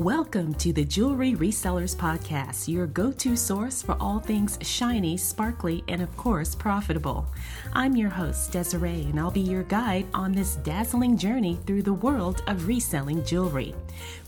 [0.00, 5.82] Welcome to the Jewelry Resellers Podcast, your go to source for all things shiny, sparkly,
[5.88, 7.26] and of course, profitable.
[7.72, 11.94] I'm your host, Desiree, and I'll be your guide on this dazzling journey through the
[11.94, 13.74] world of reselling jewelry.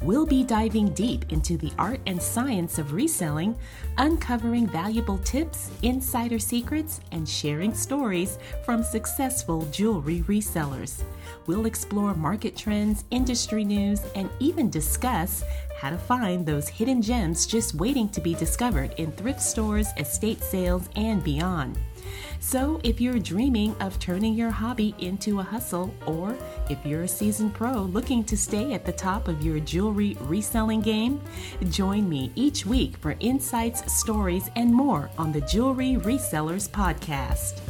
[0.01, 3.55] We'll be diving deep into the art and science of reselling,
[3.99, 11.03] uncovering valuable tips, insider secrets, and sharing stories from successful jewelry resellers.
[11.47, 15.45] We'll explore market trends, industry news, and even discuss
[15.77, 20.43] how to find those hidden gems just waiting to be discovered in thrift stores, estate
[20.43, 21.79] sales, and beyond.
[22.41, 26.37] So, if you're dreaming of turning your hobby into a hustle, or
[26.71, 30.81] if you're a seasoned pro looking to stay at the top of your jewelry reselling
[30.81, 31.21] game,
[31.69, 37.61] join me each week for insights, stories, and more on the Jewelry Resellers Podcast.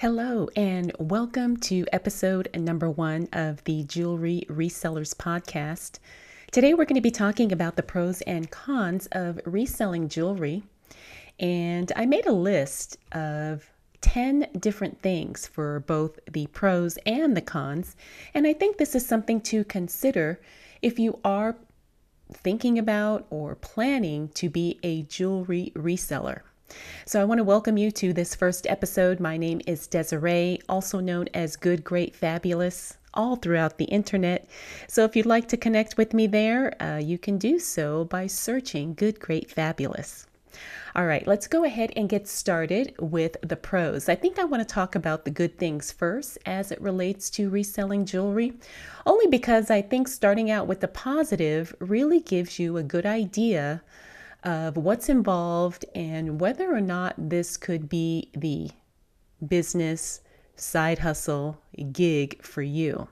[0.00, 5.98] Hello, and welcome to episode number one of the Jewelry Resellers Podcast.
[6.50, 10.62] Today, we're going to be talking about the pros and cons of reselling jewelry.
[11.38, 17.42] And I made a list of 10 different things for both the pros and the
[17.42, 17.94] cons.
[18.32, 20.40] And I think this is something to consider
[20.80, 21.56] if you are
[22.32, 26.40] thinking about or planning to be a jewelry reseller.
[27.04, 29.20] So, I want to welcome you to this first episode.
[29.20, 34.48] My name is Desiree, also known as Good, Great, Fabulous, all throughout the internet.
[34.86, 38.26] So, if you'd like to connect with me there, uh, you can do so by
[38.26, 40.26] searching Good, Great, Fabulous.
[40.96, 44.08] All right, let's go ahead and get started with the pros.
[44.08, 47.48] I think I want to talk about the good things first as it relates to
[47.48, 48.54] reselling jewelry,
[49.06, 53.82] only because I think starting out with the positive really gives you a good idea
[54.42, 58.70] of what's involved and whether or not this could be the
[59.46, 60.20] business,
[60.56, 61.60] side hustle,
[61.92, 63.08] gig for you.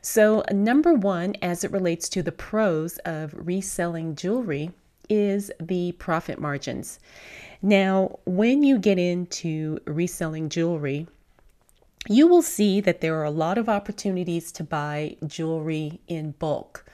[0.00, 4.70] So, number one, as it relates to the pros of reselling jewelry,
[5.08, 7.00] is the profit margins.
[7.62, 11.08] Now, when you get into reselling jewelry,
[12.08, 16.84] you will see that there are a lot of opportunities to buy jewelry in bulk.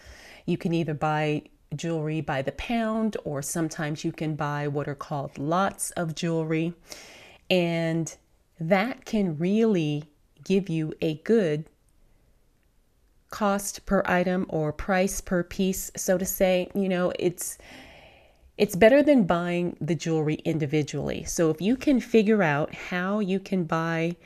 [0.47, 1.43] You can either buy
[1.77, 6.75] jewelry by the pound, or sometimes you can buy what are called lots of jewelry.
[7.51, 8.15] And
[8.59, 10.05] that can really
[10.45, 11.67] give you a good
[13.31, 16.69] cost per item or price per piece, so to say.
[16.75, 17.59] You know, it's
[18.57, 21.25] it's better than buying the jewelry individually.
[21.25, 24.17] So if you can figure out how you can buy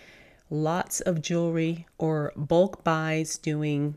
[0.51, 3.97] lots of jewelry or bulk buys doing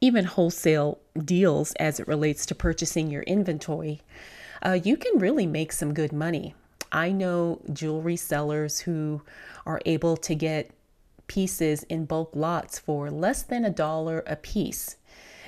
[0.00, 4.00] even wholesale deals as it relates to purchasing your inventory,
[4.64, 6.54] uh, you can really make some good money.
[6.92, 9.22] I know jewelry sellers who
[9.66, 10.70] are able to get
[11.26, 14.96] pieces in bulk lots for less than a dollar a piece.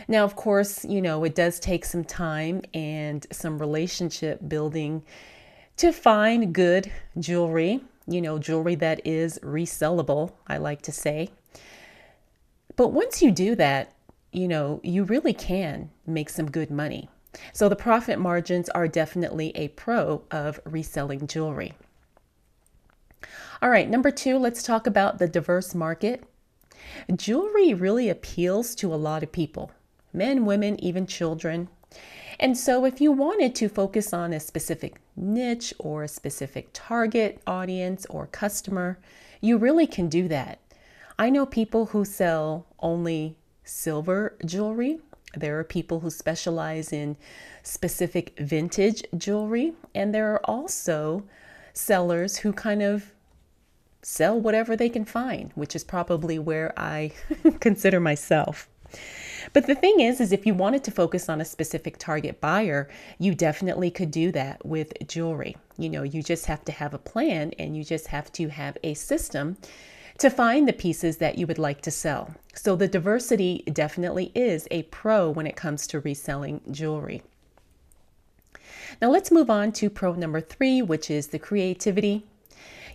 [0.06, 5.04] Now, of course, you know, it does take some time and some relationship building
[5.78, 11.30] to find good jewelry, you know, jewelry that is resellable, I like to say.
[12.76, 13.92] But once you do that,
[14.32, 17.08] you know, you really can make some good money.
[17.52, 21.74] So the profit margins are definitely a pro of reselling jewelry.
[23.60, 26.24] All right, number two, let's talk about the diverse market.
[27.14, 29.70] Jewelry really appeals to a lot of people
[30.12, 31.68] men, women, even children.
[32.40, 37.40] And so, if you wanted to focus on a specific niche or a specific target
[37.46, 38.98] audience or customer,
[39.40, 40.58] you really can do that.
[41.18, 45.00] I know people who sell only silver jewelry.
[45.34, 47.16] There are people who specialize in
[47.62, 51.24] specific vintage jewelry, and there are also
[51.72, 53.12] sellers who kind of
[54.02, 57.12] sell whatever they can find, which is probably where I
[57.60, 58.68] consider myself.
[59.52, 62.88] But the thing is is if you wanted to focus on a specific target buyer,
[63.18, 65.56] you definitely could do that with jewelry.
[65.78, 68.76] You know, you just have to have a plan and you just have to have
[68.82, 69.56] a system
[70.22, 72.32] to find the pieces that you would like to sell.
[72.54, 77.24] So the diversity definitely is a pro when it comes to reselling jewelry.
[79.00, 82.24] Now let's move on to pro number three, which is the creativity.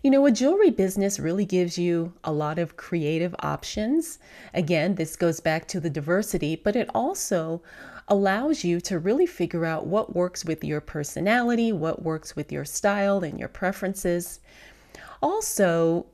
[0.01, 4.19] You know, a jewelry business really gives you a lot of creative options.
[4.53, 7.61] Again, this goes back to the diversity, but it also
[8.07, 12.63] allows you to really figure out what works with your personality, what works with your
[12.63, 14.39] style and your preferences.
[15.21, 16.05] Also,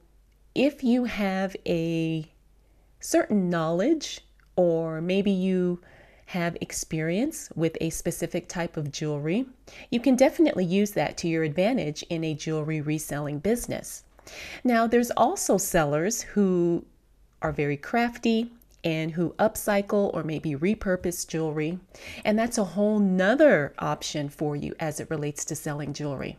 [0.55, 2.25] if you have a
[2.99, 4.21] certain knowledge
[4.55, 5.79] or maybe you
[6.27, 9.45] have experience with a specific type of jewelry,
[9.89, 14.03] you can definitely use that to your advantage in a jewelry reselling business.
[14.63, 16.85] Now, there's also sellers who
[17.41, 18.51] are very crafty
[18.83, 21.79] and who upcycle or maybe repurpose jewelry.
[22.25, 26.37] And that's a whole nother option for you as it relates to selling jewelry.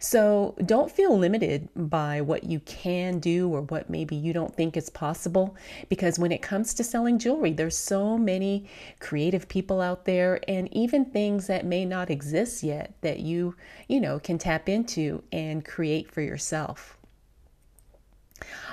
[0.00, 4.76] So don't feel limited by what you can do or what maybe you don't think
[4.76, 5.56] is possible
[5.88, 8.68] because when it comes to selling jewelry, there's so many
[9.00, 13.56] creative people out there and even things that may not exist yet that you,
[13.88, 16.96] you know, can tap into and create for yourself.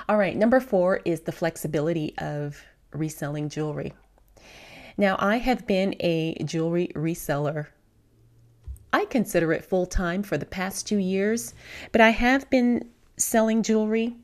[0.08, 2.62] All right, number 4 is the flexibility of
[2.96, 3.92] reselling jewelry.
[4.96, 7.66] Now, I have been a jewelry reseller.
[8.92, 11.54] I consider it full time for the past two years,
[11.92, 12.88] but I have been
[13.18, 14.16] selling jewelry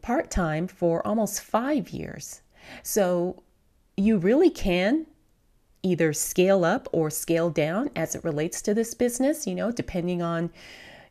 [0.00, 2.42] part time for almost five years.
[2.82, 3.42] So
[3.96, 5.06] you really can
[5.82, 10.22] either scale up or scale down as it relates to this business, you know, depending
[10.22, 10.50] on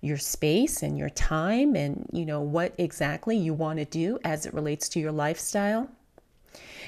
[0.01, 4.45] your space and your time and, you know, what exactly you want to do as
[4.45, 5.89] it relates to your lifestyle.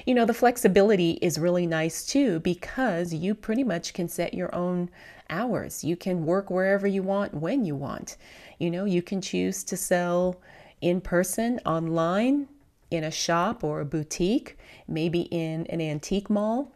[0.06, 4.54] You know, the flexibility is really nice too because you pretty much can set your
[4.54, 4.89] own
[5.30, 5.83] hours.
[5.83, 8.18] You can work wherever you want, when you want.
[8.60, 10.39] You know, you can choose to sell
[10.81, 12.48] in person, online,
[12.92, 14.57] in a shop or a boutique,
[14.88, 16.71] maybe in an antique mall.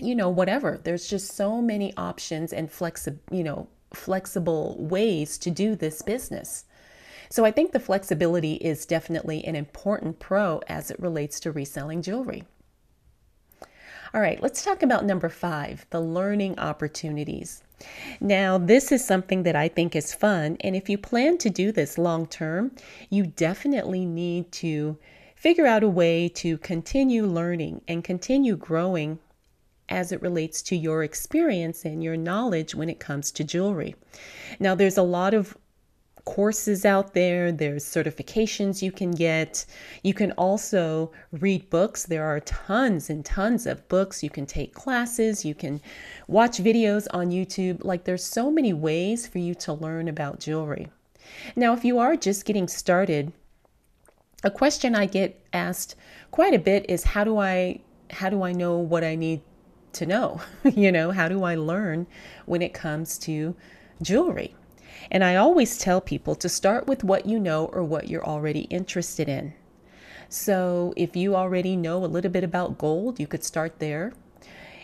[0.00, 0.78] You know, whatever.
[0.82, 6.65] There's just so many options and flexi- you know, flexible ways to do this business.
[7.28, 12.02] So I think the flexibility is definitely an important pro as it relates to reselling
[12.02, 12.44] jewelry.
[14.14, 17.62] All right, let's talk about number five the learning opportunities.
[18.20, 21.72] Now, this is something that I think is fun, and if you plan to do
[21.72, 22.72] this long term,
[23.10, 24.96] you definitely need to
[25.34, 29.18] figure out a way to continue learning and continue growing
[29.88, 33.94] as it relates to your experience and your knowledge when it comes to jewelry.
[34.58, 35.56] Now, there's a lot of
[36.26, 39.64] courses out there, there's certifications you can get.
[40.02, 42.04] You can also read books.
[42.04, 44.22] There are tons and tons of books.
[44.22, 45.80] You can take classes, you can
[46.28, 47.82] watch videos on YouTube.
[47.82, 50.88] Like, there's so many ways for you to learn about jewelry.
[51.54, 53.32] Now, if you are just getting started,
[54.44, 55.96] a question I get asked
[56.30, 57.80] quite a bit is how do I
[58.10, 59.40] how do I know what I need
[59.94, 60.40] to know?
[60.64, 62.06] you know, how do I learn
[62.44, 63.56] when it comes to
[64.02, 64.54] jewelry?
[65.10, 68.62] And I always tell people to start with what you know or what you're already
[68.62, 69.54] interested in.
[70.28, 74.12] So if you already know a little bit about gold, you could start there.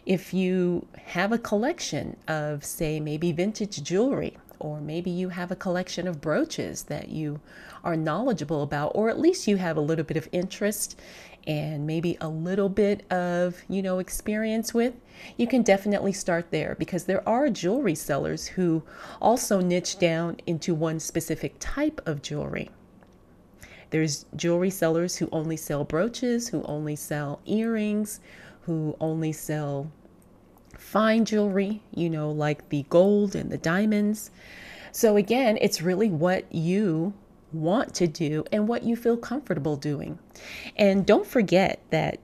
[0.07, 5.57] If you have a collection of, say, maybe vintage jewelry, or maybe you have a
[5.57, 7.41] collection of brooches that you
[7.83, 10.99] are knowledgeable about, or at least you have a little bit of interest
[11.47, 14.95] and maybe a little bit of, you know, experience with,
[15.37, 18.83] you can definitely start there because there are jewelry sellers who
[19.21, 22.71] also niche down into one specific type of jewelry.
[23.91, 28.21] There's jewelry sellers who only sell brooches, who only sell earrings,
[28.63, 29.91] who only sell
[30.79, 34.31] fine jewelry, you know, like the gold and the diamonds.
[34.93, 37.15] So, again, it's really what you
[37.53, 40.19] want to do and what you feel comfortable doing.
[40.77, 42.19] And don't forget that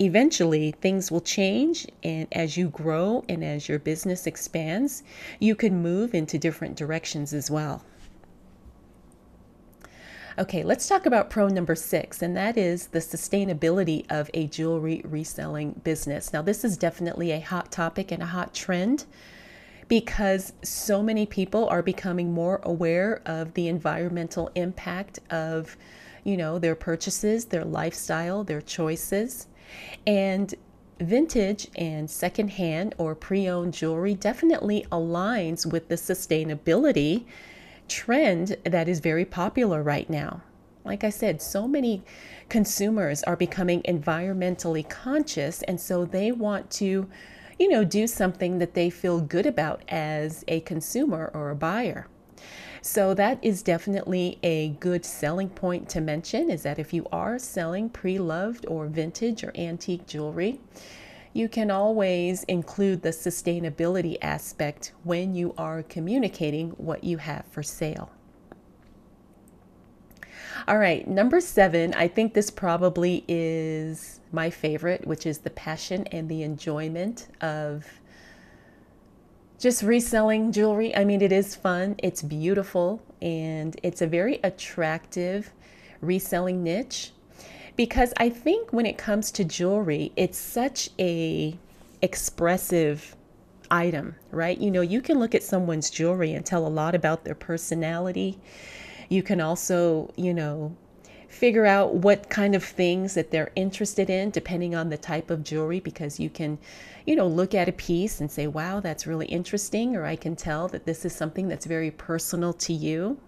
[0.00, 5.02] eventually things will change and as you grow and as your business expands,
[5.40, 7.84] you can move into different directions as well.
[10.38, 15.02] Okay, let's talk about pro number six, and that is the sustainability of a jewelry
[15.04, 16.32] reselling business.
[16.32, 19.04] Now, this is definitely a hot topic and a hot trend
[19.88, 25.76] because so many people are becoming more aware of the environmental impact of
[26.24, 29.48] you know their purchases their lifestyle their choices.
[30.06, 30.54] And
[31.00, 37.24] vintage and secondhand or pre-owned jewelry definitely aligns with the sustainability
[37.86, 40.42] trend that is very popular right now.
[40.84, 42.02] Like i said so many
[42.48, 47.08] consumers are becoming environmentally conscious and so they want to
[47.58, 52.06] you know, do something that they feel good about as a consumer or a buyer.
[52.80, 57.38] So that is definitely a good selling point to mention is that if you are
[57.38, 60.60] selling pre-loved or vintage or antique jewelry,
[61.32, 67.62] you can always include the sustainability aspect when you are communicating what you have for
[67.62, 68.10] sale.
[70.66, 76.06] All right, number seven, I think this probably is my favorite, which is the passion
[76.08, 77.86] and the enjoyment of
[79.58, 80.94] just reselling jewelry.
[80.96, 85.52] I mean, it is fun, it's beautiful, and it's a very attractive
[86.00, 87.12] reselling niche
[87.76, 91.56] because I think when it comes to jewelry, it's such a
[92.02, 93.14] expressive
[93.70, 94.58] item, right?
[94.58, 98.38] You know, you can look at someone's jewelry and tell a lot about their personality
[99.08, 100.76] You can also, you know,
[101.28, 105.44] figure out what kind of things that they're interested in depending on the type of
[105.44, 106.58] jewelry because you can
[107.06, 110.34] you know look at a piece and say wow that's really interesting or i can
[110.34, 113.18] tell that this is something that's very personal to you.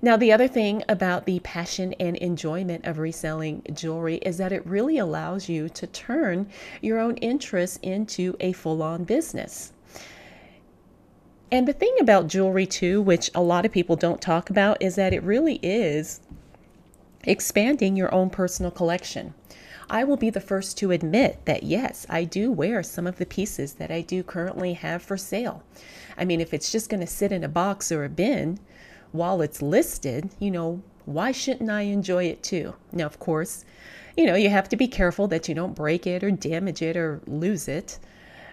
[0.00, 4.66] Now the other thing about the passion and enjoyment of reselling jewelry is that it
[4.66, 6.48] really allows you to turn
[6.82, 9.73] your own interests into a full-on business
[11.50, 14.94] and the thing about jewelry, too, which a lot of people don't talk about, is
[14.96, 16.20] that it really is
[17.24, 19.34] expanding your own personal collection.
[19.88, 23.26] I will be the first to admit that yes, I do wear some of the
[23.26, 25.62] pieces that I do currently have for sale.
[26.16, 28.58] I mean, if it's just going to sit in a box or a bin
[29.12, 32.74] while it's listed, you know, why shouldn't I enjoy it too?
[32.92, 33.64] Now, of course,
[34.16, 36.96] you know, you have to be careful that you don't break it or damage it
[36.96, 37.98] or lose it.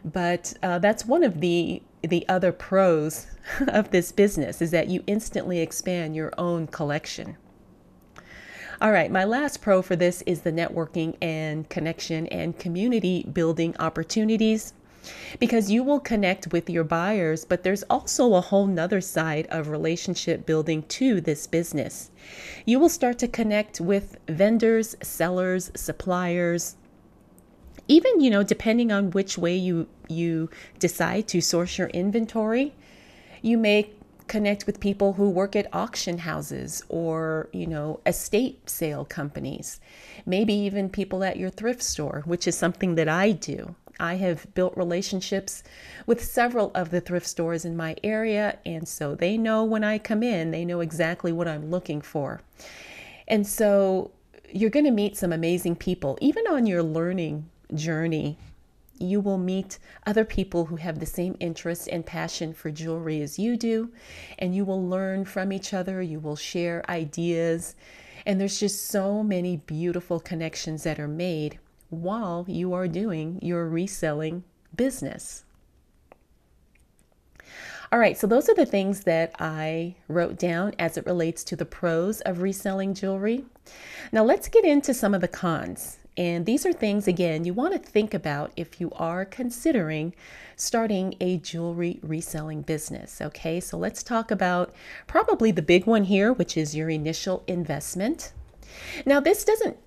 [0.03, 3.27] But uh, that's one of the the other pros
[3.67, 7.37] of this business is that you instantly expand your own collection.
[8.81, 13.75] All right, my last pro for this is the networking and connection and community building
[13.77, 14.73] opportunities
[15.39, 19.69] because you will connect with your buyers, but there's also a whole nother side of
[19.69, 22.11] relationship building to this business.
[22.65, 26.75] You will start to connect with vendors, sellers, suppliers,
[27.91, 32.73] even you know depending on which way you you decide to source your inventory
[33.41, 33.89] you may
[34.31, 39.81] connect with people who work at auction houses or, you know, estate sale companies,
[40.25, 43.75] maybe even people at your thrift store, which is something that I do.
[43.99, 45.63] I have built relationships
[46.05, 49.97] with several of the thrift stores in my area, and so they know when I
[49.97, 52.41] come in, they know exactly what I'm looking for.
[53.27, 54.11] And so
[54.49, 58.37] you're going to meet some amazing people, even on your learning journey
[59.01, 63.39] you will meet other people who have the same interest and passion for jewelry as
[63.39, 63.91] you do,
[64.37, 66.01] and you will learn from each other.
[66.01, 67.75] You will share ideas,
[68.25, 71.59] and there's just so many beautiful connections that are made
[71.89, 74.43] while you are doing your reselling
[74.75, 75.43] business.
[77.91, 81.57] All right, so those are the things that I wrote down as it relates to
[81.57, 83.43] the pros of reselling jewelry.
[84.13, 85.97] Now let's get into some of the cons.
[86.21, 90.13] And these are things, again, you want to think about if you are considering
[90.55, 93.19] starting a jewelry reselling business.
[93.19, 94.71] Okay, so let's talk about
[95.07, 98.33] probably the big one here, which is your initial investment.
[99.03, 99.77] Now, this doesn't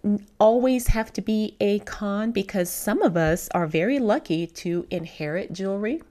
[0.40, 5.52] always have to be a con because some of us are very lucky to inherit
[5.52, 6.02] jewelry,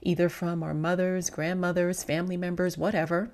[0.00, 3.32] either from our mothers, grandmothers, family members, whatever.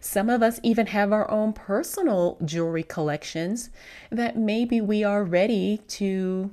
[0.00, 3.70] Some of us even have our own personal jewelry collections
[4.10, 6.50] that maybe we are ready to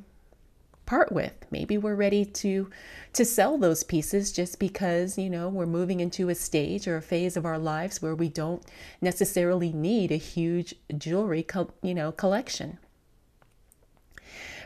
[0.85, 1.33] part with.
[1.51, 2.69] Maybe we're ready to
[3.13, 7.01] to sell those pieces just because, you know, we're moving into a stage or a
[7.01, 8.63] phase of our lives where we don't
[9.01, 12.79] necessarily need a huge jewelry, co- you know, collection.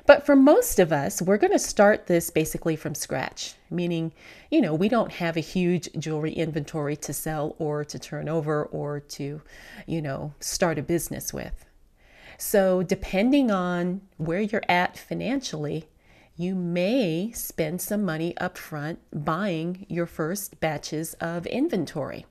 [0.06, 4.12] But for most of us, we're going to start this basically from scratch, meaning,
[4.52, 8.66] you know, we don't have a huge jewelry inventory to sell or to turn over
[8.66, 9.42] or to,
[9.88, 11.66] you know, start a business with.
[12.38, 15.88] So, depending on where you're at financially,
[16.36, 22.26] you may spend some money up front buying your first batches of inventory.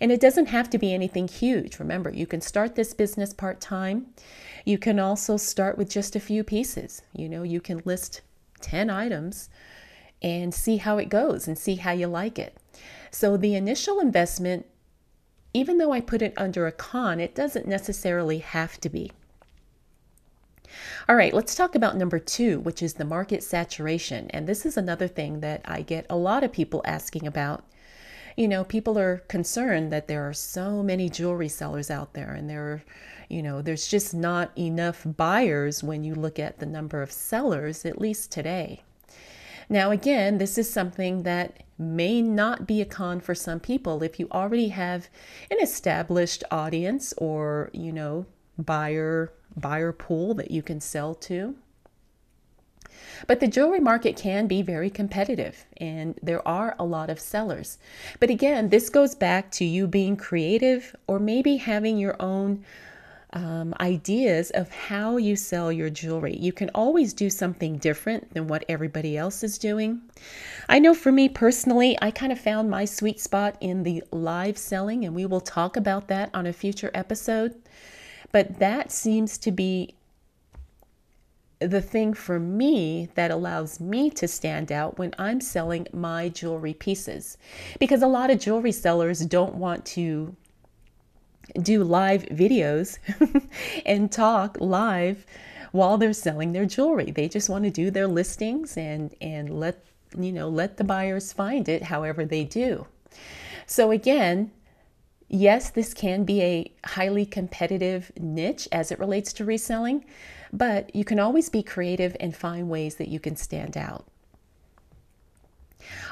[0.00, 1.78] And it doesn't have to be anything huge.
[1.78, 4.06] Remember, you can start this business part time.
[4.64, 7.02] You can also start with just a few pieces.
[7.12, 8.20] You know, you can list
[8.60, 9.48] 10 items
[10.22, 12.56] and see how it goes and see how you like it.
[13.10, 14.66] So the initial investment,
[15.54, 19.12] even though I put it under a con, it doesn't necessarily have to be.
[21.08, 24.28] All right, let's talk about number two, which is the market saturation.
[24.30, 27.64] And this is another thing that I get a lot of people asking about
[28.38, 32.48] you know, people are concerned that there are so many jewelry sellers out there and
[32.48, 32.82] there are,
[33.28, 37.84] you know, there's just not enough buyers when you look at the number of sellers,
[37.84, 38.84] at least today.
[39.68, 44.20] Now, again, this is something that may not be a con for some people if
[44.20, 45.08] you already have
[45.50, 48.24] an established audience or, you know,
[48.56, 51.56] buyer buyer pool that you can sell to.
[53.26, 57.78] But the jewelry market can be very competitive and there are a lot of sellers.
[58.20, 62.64] But again, this goes back to you being creative or maybe having your own
[63.32, 66.36] um, ideas of how you sell your jewelry.
[66.36, 70.00] You can always do something different than what everybody else is doing.
[70.68, 74.56] I know for me personally, I kind of found my sweet spot in the live
[74.56, 77.54] selling, and we will talk about that on a future episode.
[78.32, 79.94] But that seems to be
[81.60, 86.74] the thing for me that allows me to stand out when I'm selling my jewelry
[86.74, 87.36] pieces.
[87.80, 90.36] Because a lot of jewelry sellers don't want to
[91.62, 92.98] do live videos
[93.86, 95.24] and talk live
[95.72, 97.10] while they're selling their jewelry.
[97.10, 99.84] They just want to do their listings and and let
[100.16, 102.86] you know let the buyers find it however they do.
[103.66, 104.50] So again,
[105.28, 110.04] yes, this can be a highly competitive niche as it relates to reselling,
[110.52, 114.06] but you can always be creative and find ways that you can stand out.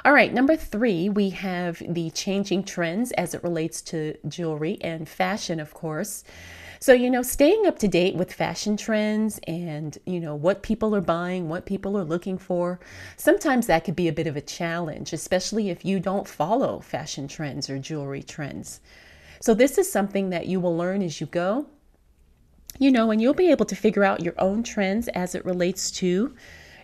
[0.05, 5.09] All right, number three, we have the changing trends as it relates to jewelry and
[5.09, 6.25] fashion, of course.
[6.79, 10.95] So, you know, staying up to date with fashion trends and, you know, what people
[10.95, 12.79] are buying, what people are looking for,
[13.17, 17.29] sometimes that could be a bit of a challenge, especially if you don't follow fashion
[17.29, 18.81] trends or jewelry trends.
[19.41, 21.67] So, this is something that you will learn as you go,
[22.79, 25.91] you know, and you'll be able to figure out your own trends as it relates
[25.93, 26.35] to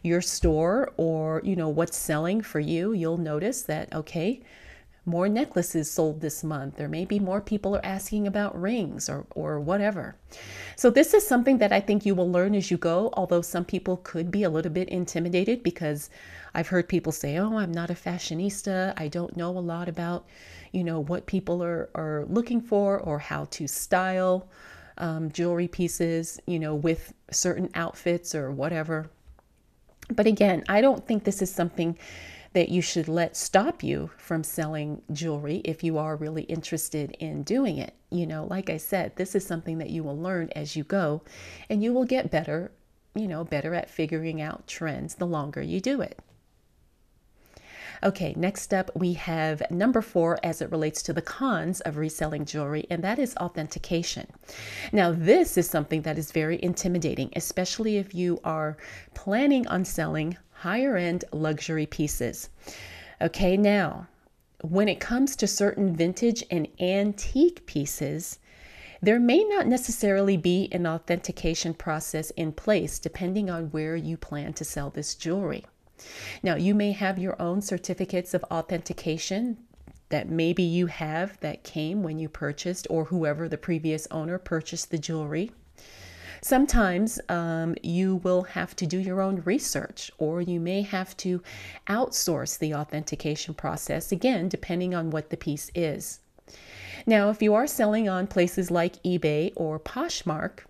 [0.02, 2.92] your store or, you know, what's selling for you.
[2.92, 4.42] You'll notice that, okay,
[5.04, 9.58] more necklaces sold this month, or maybe more people are asking about rings or, or
[9.58, 10.14] whatever.
[10.76, 13.64] So, this is something that I think you will learn as you go, although some
[13.64, 16.08] people could be a little bit intimidated because
[16.54, 18.94] I've heard people say, Oh, I'm not a fashionista.
[18.96, 20.24] I don't know a lot about,
[20.70, 24.48] you know, what people are, are looking for or how to style
[24.98, 29.10] um, jewelry pieces, you know, with certain outfits or whatever.
[30.10, 31.96] But again, I don't think this is something
[32.52, 37.42] that you should let stop you from selling jewelry if you are really interested in
[37.42, 37.94] doing it.
[38.10, 41.22] You know, like I said, this is something that you will learn as you go
[41.70, 42.70] and you will get better,
[43.14, 46.18] you know, better at figuring out trends the longer you do it.
[48.04, 52.44] Okay, next up we have number four as it relates to the cons of reselling
[52.44, 54.26] jewelry, and that is authentication.
[54.92, 58.76] Now, this is something that is very intimidating, especially if you are
[59.14, 62.48] planning on selling higher end luxury pieces.
[63.20, 64.08] Okay, now,
[64.62, 68.40] when it comes to certain vintage and antique pieces,
[69.00, 74.52] there may not necessarily be an authentication process in place depending on where you plan
[74.54, 75.64] to sell this jewelry.
[76.42, 79.58] Now, you may have your own certificates of authentication
[80.08, 84.90] that maybe you have that came when you purchased or whoever the previous owner purchased
[84.90, 85.50] the jewelry.
[86.42, 91.40] Sometimes um, you will have to do your own research, or you may have to
[91.86, 96.18] outsource the authentication process, again, depending on what the piece is.
[97.06, 100.64] Now, if you are selling on places like eBay or Poshmark,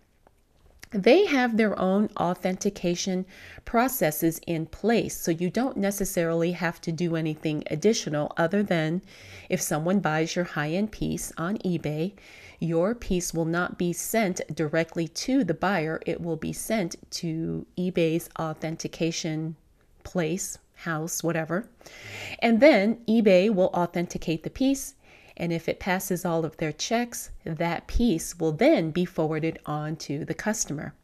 [0.93, 3.25] they have their own authentication
[3.65, 5.17] processes in place.
[5.19, 9.03] So you don't necessarily have to do anything additional other than
[9.49, 12.13] if someone buys your high end piece on eBay,
[12.59, 16.01] your piece will not be sent directly to the buyer.
[16.07, 19.57] It will be sent to eBay's authentication
[20.05, 21.69] place, house, whatever.
[22.39, 24.95] And then eBay will authenticate the piece
[25.43, 29.97] and if it passes all of their checks, that piece will then be forwarded on
[29.97, 30.95] to the customer.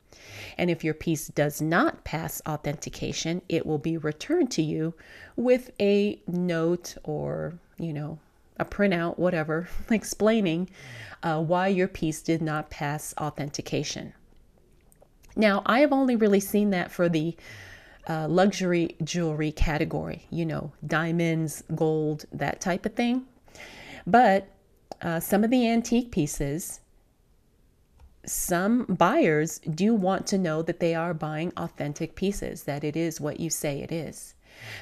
[0.57, 4.94] And if your piece does not pass authentication, it will be returned to you
[5.35, 8.20] with a note or, you know,
[8.61, 10.70] a printout, whatever, explaining
[11.24, 14.12] uh, why your piece did not pass authentication.
[15.35, 17.37] Now, I have only really seen that for the
[18.09, 23.27] uh, luxury jewelry category, you know, diamonds, gold, that type of thing.
[24.06, 24.48] But
[25.02, 26.80] uh, some of the antique pieces,
[28.24, 33.20] some buyers do want to know that they are buying authentic pieces, that it is
[33.20, 34.34] what you say it is.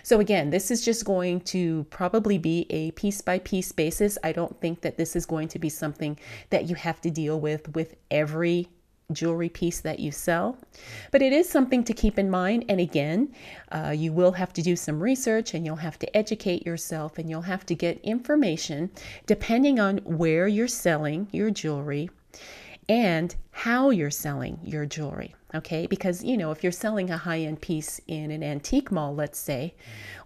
[0.03, 4.17] So, again, this is just going to probably be a piece by piece basis.
[4.25, 7.39] I don't think that this is going to be something that you have to deal
[7.39, 8.69] with with every
[9.13, 10.59] jewelry piece that you sell.
[11.13, 12.65] But it is something to keep in mind.
[12.69, 13.33] And again,
[13.71, 17.31] uh, you will have to do some research and you'll have to educate yourself and
[17.31, 18.91] you'll have to get information
[19.27, 22.11] depending on where you're selling your jewelry
[22.89, 25.35] and how you're selling your jewelry.
[25.55, 29.15] Okay, because you know, if you're selling a high end piece in an antique mall,
[29.15, 29.75] let's say,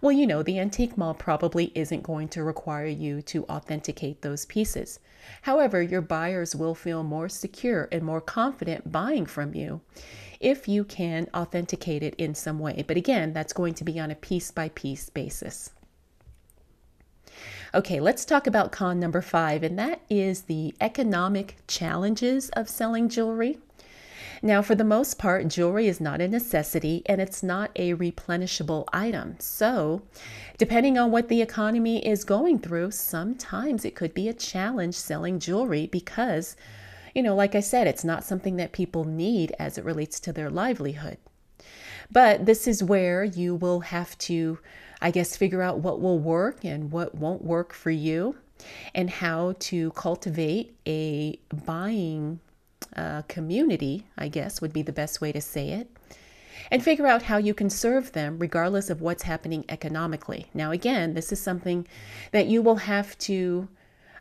[0.01, 4.45] well, you know, the antique mall probably isn't going to require you to authenticate those
[4.45, 4.99] pieces.
[5.43, 9.81] However, your buyers will feel more secure and more confident buying from you
[10.39, 12.83] if you can authenticate it in some way.
[12.87, 15.71] But again, that's going to be on a piece by piece basis.
[17.73, 23.07] Okay, let's talk about con number five, and that is the economic challenges of selling
[23.07, 23.59] jewelry.
[24.41, 28.85] Now, for the most part, jewelry is not a necessity and it's not a replenishable
[28.91, 29.35] item.
[29.39, 30.01] So,
[30.57, 35.39] depending on what the economy is going through, sometimes it could be a challenge selling
[35.39, 36.55] jewelry because,
[37.13, 40.33] you know, like I said, it's not something that people need as it relates to
[40.33, 41.17] their livelihood.
[42.11, 44.57] But this is where you will have to
[45.01, 48.35] I guess, figure out what will work and what won't work for you.
[48.93, 52.39] and how to cultivate a buying
[52.95, 55.89] uh, community, I guess would be the best way to say it,
[56.69, 60.47] and figure out how you can serve them regardless of what's happening economically.
[60.53, 61.87] Now, again, this is something
[62.31, 63.67] that you will have to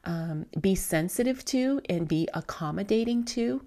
[0.04, 3.62] um, be sensitive to and be accommodating to.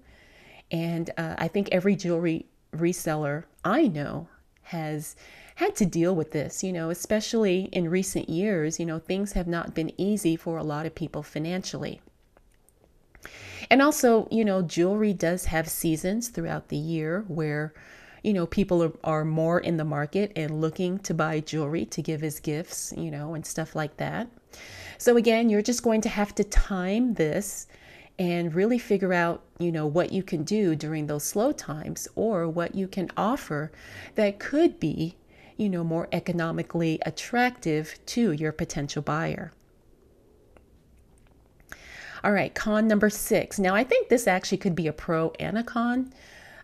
[0.70, 4.28] And uh, I think every jewelry reseller I know
[4.62, 5.14] has
[5.56, 8.80] had to deal with this, you know, especially in recent years.
[8.80, 12.00] You know, things have not been easy for a lot of people financially.
[13.70, 17.72] And also, you know, jewelry does have seasons throughout the year where,
[18.22, 22.02] you know, people are, are more in the market and looking to buy jewelry to
[22.02, 24.28] give as gifts, you know, and stuff like that.
[24.98, 27.66] So, again, you're just going to have to time this
[28.18, 32.48] and really figure out, you know, what you can do during those slow times or
[32.48, 33.72] what you can offer
[34.14, 35.16] that could be,
[35.56, 39.52] you know, more economically attractive to your potential buyer.
[42.24, 43.58] All right, con number six.
[43.58, 46.10] Now, I think this actually could be a pro and a con,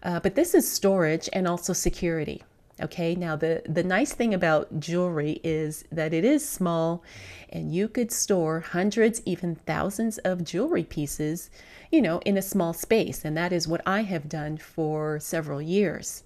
[0.02, 2.42] uh, but this is storage and also security.
[2.82, 7.04] Okay, now the, the nice thing about jewelry is that it is small
[7.50, 11.50] and you could store hundreds, even thousands of jewelry pieces,
[11.92, 13.22] you know, in a small space.
[13.22, 16.22] And that is what I have done for several years.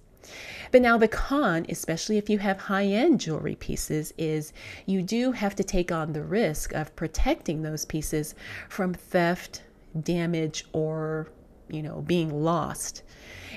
[0.71, 4.53] But now, the con, especially if you have high end jewelry pieces, is
[4.85, 8.35] you do have to take on the risk of protecting those pieces
[8.69, 9.63] from theft,
[9.99, 11.29] damage, or,
[11.69, 13.03] you know, being lost.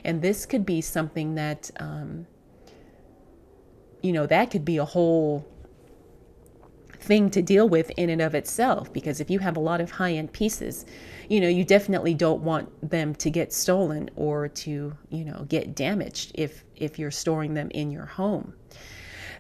[0.05, 2.27] And this could be something that, um,
[4.03, 5.47] you know, that could be a whole
[7.01, 9.91] thing to deal with in and of itself because if you have a lot of
[9.91, 10.85] high end pieces,
[11.29, 15.75] you know, you definitely don't want them to get stolen or to, you know, get
[15.75, 18.55] damaged if if you're storing them in your home.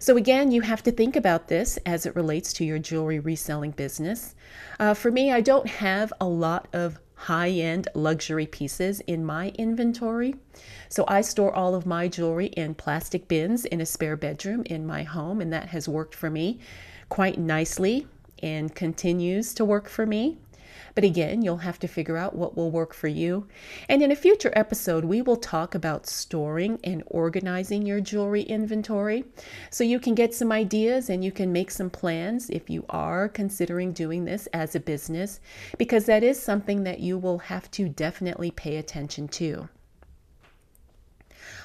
[0.00, 3.72] So, again, you have to think about this as it relates to your jewelry reselling
[3.72, 4.36] business.
[4.78, 9.48] Uh, for me, I don't have a lot of high end luxury pieces in my
[9.58, 10.36] inventory.
[10.88, 14.86] So, I store all of my jewelry in plastic bins in a spare bedroom in
[14.86, 16.60] my home, and that has worked for me
[17.08, 18.06] quite nicely
[18.42, 20.38] and continues to work for me.
[20.94, 23.46] But again, you'll have to figure out what will work for you.
[23.88, 29.24] And in a future episode, we will talk about storing and organizing your jewelry inventory
[29.70, 33.28] so you can get some ideas and you can make some plans if you are
[33.28, 35.38] considering doing this as a business,
[35.78, 39.68] because that is something that you will have to definitely pay attention to.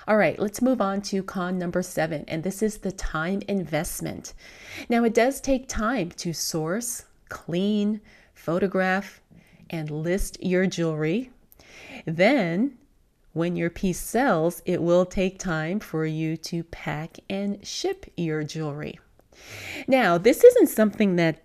[0.05, 4.33] All right, let's move on to con number seven, and this is the time investment.
[4.89, 8.01] Now, it does take time to source, clean,
[8.33, 9.21] photograph,
[9.69, 11.31] and list your jewelry.
[12.05, 12.77] Then,
[13.31, 18.43] when your piece sells, it will take time for you to pack and ship your
[18.43, 18.99] jewelry.
[19.87, 21.43] Now, this isn't something that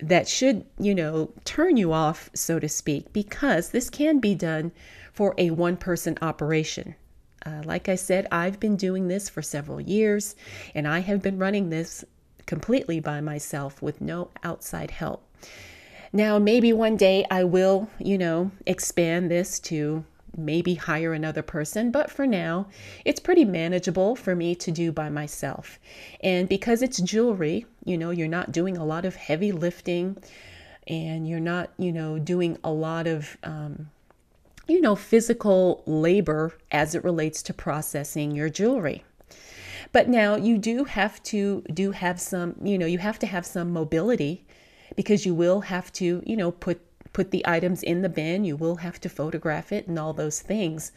[0.00, 4.72] that should, you know, turn you off, so to speak, because this can be done
[5.12, 6.96] for a one person operation.
[7.44, 10.36] Uh, like I said, I've been doing this for several years
[10.74, 12.04] and I have been running this
[12.46, 15.28] completely by myself with no outside help.
[16.12, 20.04] Now, maybe one day I will, you know, expand this to
[20.36, 22.66] maybe hire another person, but for now,
[23.04, 25.78] it's pretty manageable for me to do by myself.
[26.22, 30.16] And because it's jewelry, you know, you're not doing a lot of heavy lifting
[30.86, 33.90] and you're not, you know, doing a lot of, um,
[34.72, 39.04] you know, physical labor as it relates to processing your jewelry.
[39.92, 43.44] But now you do have to do have some, you know, you have to have
[43.44, 44.46] some mobility
[44.96, 46.80] because you will have to, you know, put
[47.12, 50.40] put the items in the bin, you will have to photograph it and all those
[50.40, 50.92] things.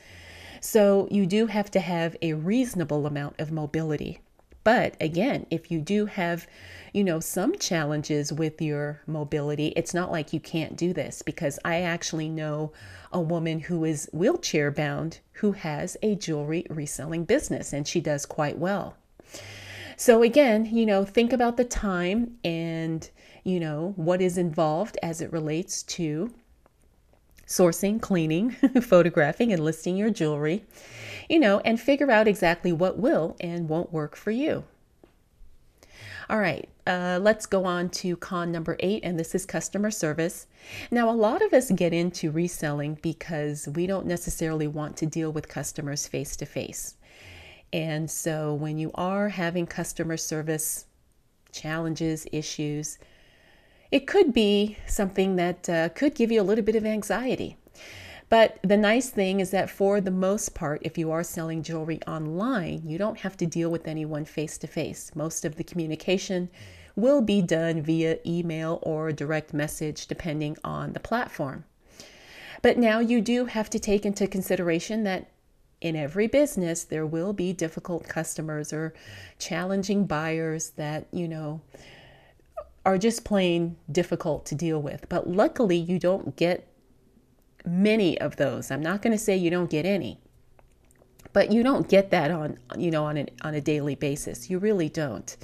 [0.61, 4.21] So you do have to have a reasonable amount of mobility.
[4.65, 6.47] But again, if you do have,
[6.91, 11.59] you know, some challenges with your mobility, it's not like you can't do this because
[11.63, 12.73] I actually know
[13.13, 18.25] a woman who is wheelchair bound who has a jewelry reselling business and she does
[18.25, 18.97] quite well.
[19.97, 23.07] So again, you know, think about the time and
[23.43, 26.33] you know, what is involved as it relates to
[27.47, 28.51] sourcing, cleaning,
[28.81, 30.65] photographing, and listing your jewelry,
[31.29, 34.63] you know, and figure out exactly what will and won't work for you.
[36.27, 40.47] All right, uh, let's go on to con number eight, and this is customer service.
[40.89, 45.31] Now, a lot of us get into reselling because we don't necessarily want to deal
[45.31, 46.95] with customers face to face.
[47.71, 50.85] And so, when you are having customer service
[51.51, 52.97] challenges, issues,
[53.91, 57.55] it could be something that uh, could give you a little bit of anxiety.
[58.27, 61.99] But the nice thing is that for the most part, if you are selling jewelry
[62.07, 65.11] online, you don't have to deal with anyone face to face.
[65.15, 66.49] Most of the communication
[66.95, 71.65] will be done via email or direct message, depending on the platform.
[72.61, 75.29] But now you do have to take into consideration that
[75.81, 78.93] in every business, there will be difficult customers or
[79.37, 81.61] challenging buyers that, you know,
[82.85, 85.07] are just plain difficult to deal with.
[85.09, 86.67] But luckily, you don't get
[87.65, 88.71] many of those.
[88.71, 90.19] I'm not going to say you don't get any,
[91.33, 94.49] but you don't get that on you know on an, on a daily basis.
[94.49, 95.35] You really don't.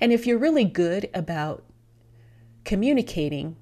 [0.00, 1.64] And if you're really good about
[2.64, 3.56] communicating,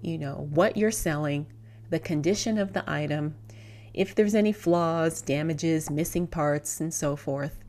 [0.00, 1.46] you know, what you're selling,
[1.90, 3.34] the condition of the item,
[3.94, 7.62] if there's any flaws, damages, missing parts, and so forth,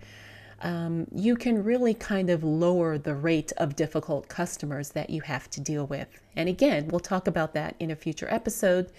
[0.62, 5.49] um, you can really kind of lower the rate of difficult customers that you have
[5.49, 6.08] to deal with.
[6.38, 8.89] And again, we'll talk about that in a future episode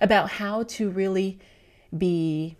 [0.00, 1.38] about how to really
[1.96, 2.56] be,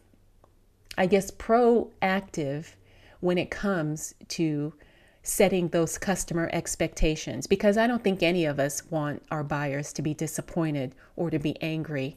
[0.97, 2.75] I guess, proactive
[3.21, 4.75] when it comes to
[5.23, 10.03] setting those customer expectations because I don't think any of us want our buyers to
[10.03, 12.17] be disappointed or to be angry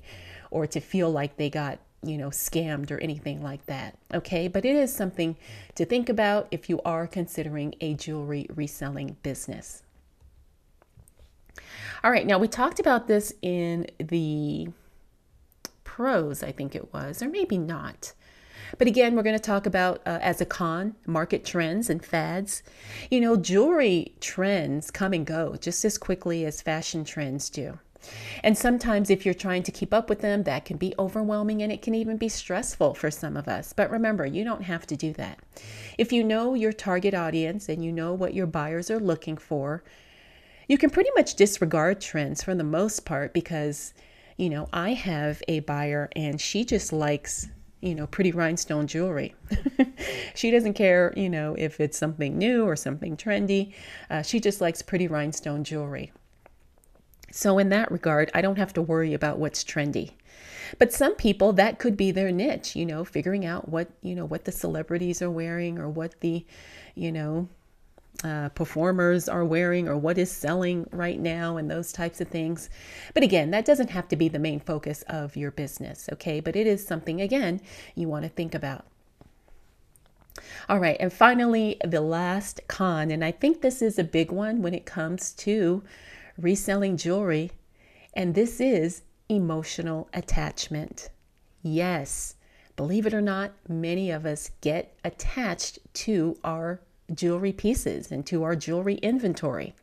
[0.49, 3.95] or to feel like they got you know, scammed or anything like that.
[4.13, 5.35] Okay, but it is something
[5.75, 9.83] to think about if you are considering a jewelry reselling business.
[12.03, 14.69] All right, now we talked about this in the
[15.91, 18.13] pros, I think it was, or maybe not.
[18.77, 22.63] But again, we're going to talk about uh, as a con market trends and fads.
[23.09, 27.77] You know, jewelry trends come and go just as quickly as fashion trends do.
[28.41, 31.73] And sometimes, if you're trying to keep up with them, that can be overwhelming and
[31.73, 33.73] it can even be stressful for some of us.
[33.73, 35.39] But remember, you don't have to do that.
[35.97, 39.83] If you know your target audience and you know what your buyers are looking for,
[40.69, 43.93] you can pretty much disregard trends for the most part because,
[44.41, 47.47] you know, I have a buyer and she just likes
[47.79, 49.33] you know, pretty rhinestone jewelry.
[50.35, 53.73] she doesn't care, you know, if it's something new or something trendy.
[54.09, 56.11] Uh, she just likes pretty rhinestone jewelry.
[57.31, 60.11] So, in that regard, I don't have to worry about what's trendy.
[60.77, 64.25] But some people, that could be their niche, you know, figuring out what, you know,
[64.25, 66.45] what the celebrities are wearing or what the,
[66.93, 67.49] you know,
[68.23, 72.69] uh, performers are wearing or what is selling right now and those types of things.
[73.13, 76.39] But again, that doesn't have to be the main focus of your business, okay?
[76.39, 77.61] But it is something, again,
[77.95, 78.85] you want to think about.
[80.69, 84.61] All right, and finally, the last con, and I think this is a big one
[84.61, 85.83] when it comes to
[86.37, 87.51] reselling jewelry,
[88.13, 91.09] and this is emotional attachment.
[91.61, 92.35] Yes,
[92.75, 96.79] believe it or not, many of us get attached to our
[97.13, 99.73] jewelry pieces into our jewelry inventory.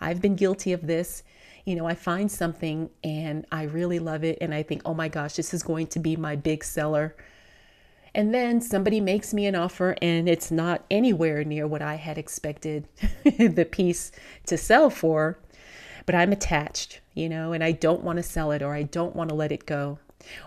[0.00, 1.22] I've been guilty of this.
[1.64, 5.08] You know, I find something and I really love it, and I think, oh my
[5.08, 7.14] gosh, this is going to be my big seller.
[8.14, 12.18] And then somebody makes me an offer and it's not anywhere near what I had
[12.18, 12.86] expected
[13.24, 14.12] the piece
[14.46, 15.38] to sell for
[16.06, 19.14] but I'm attached, you know, and I don't want to sell it or I don't
[19.14, 19.98] want to let it go.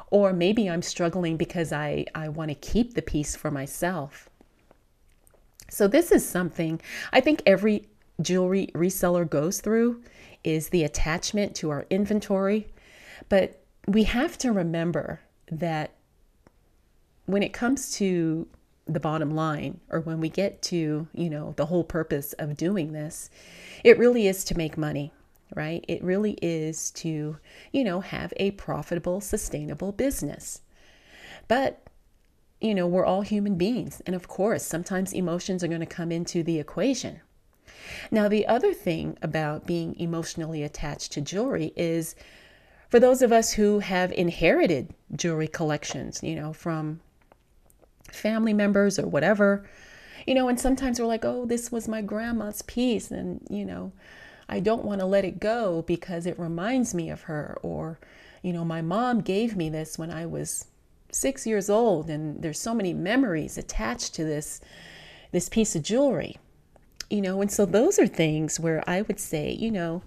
[0.09, 4.29] Or maybe I'm struggling because I, I want to keep the piece for myself.
[5.69, 7.87] So this is something I think every
[8.21, 10.01] jewelry reseller goes through
[10.43, 12.67] is the attachment to our inventory.
[13.29, 15.93] But we have to remember that
[17.25, 18.47] when it comes to
[18.85, 22.93] the bottom line or when we get to, you know, the whole purpose of doing
[22.93, 23.31] this,
[23.83, 25.11] it really is to make money
[25.53, 25.85] right?
[25.87, 27.37] It really is to,
[27.71, 30.61] you know, have a profitable, sustainable business.
[31.47, 31.84] But,
[32.61, 34.01] you know, we're all human beings.
[34.05, 37.21] And of course, sometimes emotions are going to come into the equation.
[38.11, 42.15] Now, the other thing about being emotionally attached to jewelry is
[42.89, 47.01] for those of us who have inherited jewelry collections, you know, from
[48.11, 49.67] family members or whatever,
[50.25, 53.11] you know, and sometimes we're like, oh, this was my grandma's piece.
[53.11, 53.91] And, you know,
[54.47, 57.57] I don't want to let it go because it reminds me of her.
[57.61, 57.99] Or,
[58.41, 60.65] you know, my mom gave me this when I was
[61.15, 64.61] six years old, and there's so many memories attached to this
[65.31, 66.37] this piece of jewelry.
[67.09, 70.01] You know, and so those are things where I would say, you know,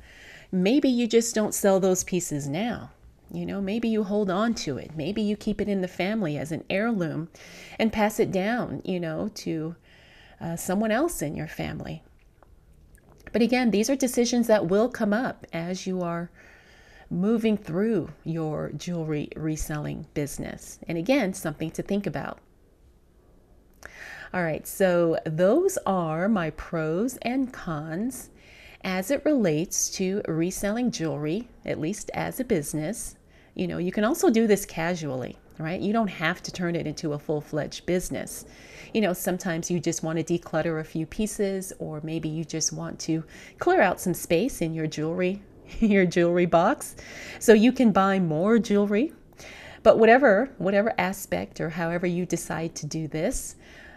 [0.51, 2.91] maybe you just don't sell those pieces now.
[3.31, 4.97] You know, maybe you hold on to it.
[4.97, 7.29] Maybe you keep it in the family as an heirloom
[7.79, 9.77] and pass it down, you know, to
[10.41, 12.03] uh, someone else in your family.
[13.33, 16.31] But again, these are decisions that will come up as you are
[17.11, 20.79] moving through your jewelry reselling business.
[20.87, 22.39] And again, something to think about.
[24.35, 28.29] All right, so those are my pros and cons
[28.85, 33.17] as it relates to reselling jewelry, at least as a business.
[33.55, 35.81] You know, you can also do this casually, right?
[35.81, 38.45] You don't have to turn it into a full fledged business.
[38.93, 42.73] You know, sometimes you just want to declutter a few pieces, or maybe you just
[42.73, 43.25] want to
[43.59, 45.43] clear out some space in your jewelry,
[45.81, 46.97] your jewelry box,
[47.39, 49.13] so you can buy more jewelry.
[49.83, 53.57] But whatever, whatever aspect or however you decide to do this,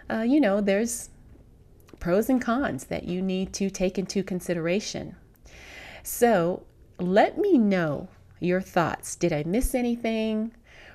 [0.10, 1.10] uh, you know, there's
[2.00, 5.16] pros and cons that you need to take into consideration.
[6.04, 6.64] So
[7.00, 9.16] let me know your thoughts.
[9.16, 10.52] Did I miss anything?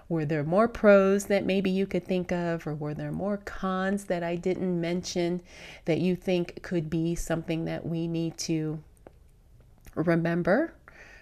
[0.08, 4.04] Were there more pros that maybe you could think of, or were there more cons
[4.04, 5.42] that I didn't mention
[5.84, 8.82] that you think could be something that we need to
[9.96, 10.74] remember,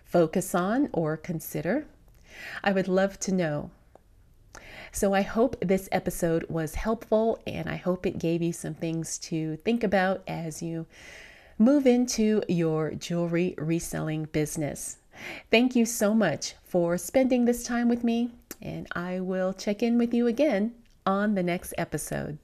[0.04, 1.86] focus on, or consider?
[2.62, 3.70] I would love to know.
[4.92, 9.18] So I hope this episode was helpful and I hope it gave you some things
[9.18, 10.86] to think about as you
[11.58, 14.98] move into your jewelry reselling business.
[15.50, 19.96] Thank you so much for spending this time with me, and I will check in
[19.98, 20.74] with you again
[21.06, 22.38] on the next episode.